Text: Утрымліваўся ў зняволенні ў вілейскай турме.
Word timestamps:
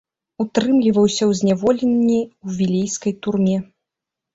Утрымліваўся 0.43 1.21
ў 1.29 1.39
зняволенні 1.41 2.19
ў 2.25 2.47
вілейскай 2.59 3.13
турме. 3.25 3.57